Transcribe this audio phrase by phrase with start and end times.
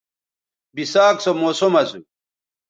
[0.75, 1.99] بِساک سو موسم اسو